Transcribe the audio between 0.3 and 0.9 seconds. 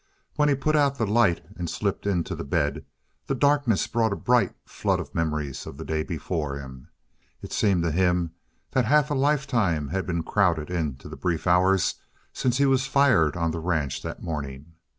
When he put